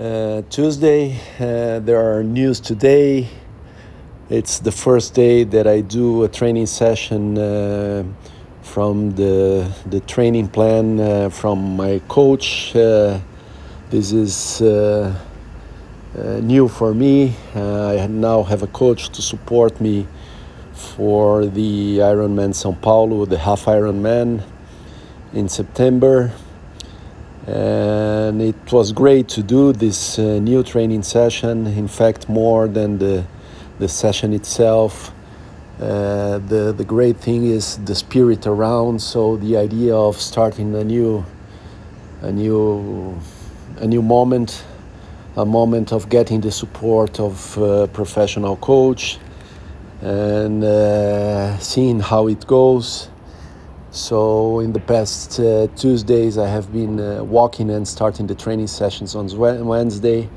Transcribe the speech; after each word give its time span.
Uh, 0.00 0.40
Tuesday, 0.48 1.20
uh, 1.38 1.78
there 1.80 2.00
are 2.00 2.24
news 2.24 2.60
today. 2.60 3.28
It's 4.30 4.58
the 4.58 4.72
first 4.72 5.12
day 5.12 5.44
that 5.44 5.66
I 5.66 5.82
do 5.82 6.24
a 6.24 6.28
training 6.28 6.64
session 6.64 7.36
uh, 7.36 8.02
from 8.62 9.14
the, 9.16 9.70
the 9.84 10.00
training 10.00 10.48
plan 10.48 10.98
uh, 10.98 11.28
from 11.28 11.76
my 11.76 12.00
coach. 12.08 12.74
Uh, 12.74 13.20
this 13.90 14.12
is 14.12 14.62
uh, 14.62 15.14
new 16.40 16.68
for 16.68 16.94
me. 16.94 17.34
I 17.54 18.06
now 18.08 18.44
have 18.44 18.62
a 18.62 18.68
coach 18.68 19.10
to 19.10 19.20
support 19.20 19.78
me 19.78 20.06
for 20.72 21.44
the 21.44 21.98
Ironman 21.98 22.54
São 22.54 22.80
Paulo, 22.80 23.26
the 23.26 23.36
half 23.36 23.66
Ironman 23.66 24.42
in 25.34 25.50
September 25.50 26.32
and 27.46 28.40
it 28.40 28.72
was 28.72 28.92
great 28.92 29.28
to 29.28 29.42
do 29.42 29.72
this 29.72 30.18
uh, 30.18 30.38
new 30.38 30.62
training 30.62 31.02
session. 31.02 31.66
In 31.66 31.88
fact 31.88 32.28
more 32.28 32.68
than 32.68 32.98
the 32.98 33.24
the 33.78 33.88
session 33.88 34.32
itself. 34.32 35.12
Uh, 35.80 36.38
the 36.38 36.72
the 36.76 36.84
great 36.84 37.16
thing 37.16 37.44
is 37.46 37.78
the 37.78 37.94
spirit 37.94 38.46
around. 38.46 39.00
So 39.02 39.36
the 39.36 39.56
idea 39.56 39.96
of 39.96 40.20
starting 40.20 40.74
a 40.74 40.84
new 40.84 41.24
a 42.20 42.30
new 42.30 43.18
a 43.78 43.86
new 43.86 44.02
moment 44.02 44.64
a 45.36 45.46
moment 45.46 45.92
of 45.92 46.08
getting 46.10 46.42
the 46.42 46.50
support 46.50 47.18
of 47.18 47.56
a 47.56 47.88
professional 47.88 48.56
coach 48.56 49.18
and 50.02 50.62
uh, 50.62 51.56
seeing 51.58 52.00
how 52.00 52.28
it 52.28 52.46
goes 52.46 53.08
so 53.92 54.60
in 54.60 54.72
the 54.72 54.80
past 54.80 55.38
uh, 55.38 55.66
Tuesdays, 55.76 56.38
I 56.38 56.48
have 56.48 56.72
been 56.72 56.98
uh, 56.98 57.22
walking 57.22 57.68
and 57.68 57.86
starting 57.86 58.26
the 58.26 58.34
training 58.34 58.66
sessions 58.66 59.14
on 59.14 59.28
Wednesday. 59.36 60.30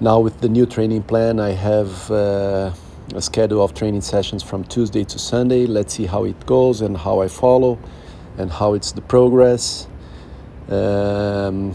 Now 0.00 0.20
with 0.20 0.38
the 0.42 0.50
new 0.50 0.66
training 0.66 1.04
plan, 1.04 1.40
I 1.40 1.52
have 1.52 2.10
uh, 2.10 2.72
a 3.14 3.22
schedule 3.22 3.64
of 3.64 3.72
training 3.72 4.02
sessions 4.02 4.42
from 4.42 4.64
Tuesday 4.64 5.04
to 5.04 5.18
Sunday. 5.18 5.64
Let's 5.64 5.94
see 5.94 6.04
how 6.04 6.24
it 6.24 6.44
goes 6.44 6.82
and 6.82 6.94
how 6.94 7.20
I 7.22 7.28
follow, 7.28 7.78
and 8.36 8.50
how 8.50 8.74
it's 8.74 8.92
the 8.92 9.00
progress. 9.00 9.88
Um, 10.68 11.74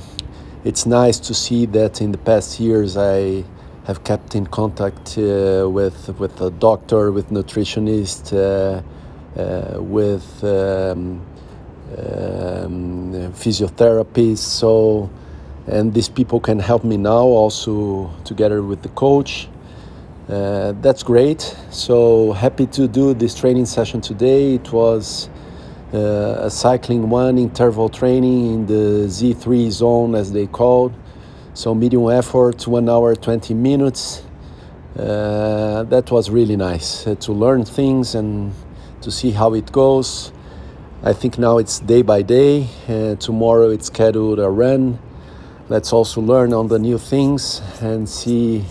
it's 0.64 0.86
nice 0.86 1.20
to 1.22 1.34
see 1.34 1.66
that 1.68 2.02
in 2.02 2.12
the 2.12 2.20
past 2.20 2.60
years 2.60 2.98
I 2.98 3.44
have 3.86 4.04
kept 4.04 4.36
in 4.36 4.46
contact 4.46 5.18
uh, 5.18 5.68
with 5.70 6.20
with 6.20 6.40
a 6.40 6.52
doctor, 6.52 7.12
with 7.12 7.30
nutritionist 7.32 8.32
uh, 8.32 8.84
with 9.36 10.44
um, 10.44 11.22
um, 11.98 13.32
physiotherapists. 13.34 14.38
So, 14.38 15.10
and 15.68 15.94
these 15.94 16.10
people 16.10 16.40
can 16.40 16.60
help 16.60 16.84
me 16.84 16.98
now 16.98 17.24
also 17.24 18.12
together 18.24 18.62
with 18.62 18.82
the 18.82 18.90
coach. 18.90 19.48
Uh, 20.28 20.74
that's 20.82 21.04
great. 21.04 21.56
So 21.70 22.32
happy 22.34 22.66
to 22.68 22.88
do 22.88 23.14
this 23.14 23.36
training 23.36 23.66
session 23.66 24.02
today. 24.02 24.56
It 24.56 24.72
was 24.72 25.30
uh, 25.94 26.38
a 26.40 26.50
cycling 26.50 27.10
one 27.10 27.38
interval 27.38 27.90
training 27.90 28.54
in 28.54 28.66
the 28.66 29.08
Z3 29.08 29.70
zone, 29.70 30.16
as 30.16 30.32
they 30.32 30.48
called. 30.48 30.94
So 31.54 31.76
medium 31.76 32.10
effort, 32.10 32.68
one 32.68 32.90
hour, 32.90 33.16
20 33.16 33.54
minutes. 33.54 34.24
Uh, 34.98 35.84
that 35.84 36.10
was 36.10 36.30
really 36.30 36.56
nice 36.56 37.06
uh, 37.06 37.16
to 37.16 37.32
learn 37.32 37.64
things 37.64 38.16
and 38.16 38.54
to 39.06 39.12
see 39.12 39.32
how 39.32 39.54
it 39.54 39.72
goes. 39.72 40.32
I 41.04 41.14
think 41.14 41.38
now 41.38 41.60
it's 41.60 41.80
day 41.80 42.02
by 42.02 42.24
day. 42.24 42.68
Uh, 42.90 43.16
tomorrow 43.16 43.70
it's 43.70 43.86
scheduled 43.86 44.40
a 44.40 44.50
run. 44.50 44.98
Let's 45.70 45.94
also 45.94 46.22
learn 46.22 46.54
on 46.54 46.68
the 46.68 46.80
new 46.80 46.98
things 46.98 47.62
and 47.82 48.10
see 48.10 48.66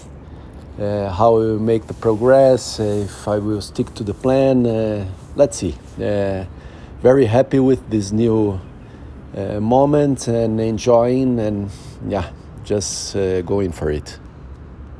uh, 0.80 1.08
how 1.10 1.38
we 1.38 1.58
make 1.58 1.86
the 1.86 1.94
progress. 1.94 2.80
Uh, 2.80 3.06
if 3.06 3.28
I 3.28 3.38
will 3.38 3.60
stick 3.60 3.94
to 3.94 4.02
the 4.02 4.14
plan, 4.14 4.66
uh, 4.66 5.06
let's 5.36 5.56
see. 5.58 5.76
Uh, 6.02 6.44
very 7.00 7.26
happy 7.26 7.60
with 7.60 7.88
this 7.88 8.10
new 8.10 8.58
uh, 9.36 9.60
moment 9.60 10.26
and 10.26 10.60
enjoying 10.60 11.38
and 11.38 11.70
yeah, 12.08 12.28
just 12.64 13.14
going 13.46 13.70
for 13.70 13.90
it. 13.90 14.18